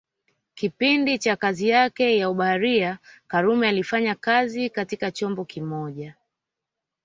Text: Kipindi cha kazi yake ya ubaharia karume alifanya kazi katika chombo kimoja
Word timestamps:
Kipindi 0.53 1.17
cha 1.17 1.35
kazi 1.35 1.69
yake 1.69 2.17
ya 2.17 2.29
ubaharia 2.29 2.97
karume 3.27 3.67
alifanya 3.69 4.15
kazi 4.15 4.69
katika 4.69 5.11
chombo 5.11 5.45
kimoja 5.45 6.15